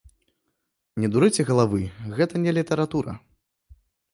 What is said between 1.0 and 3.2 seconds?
Не дурыце галавы, гэта не літаратура!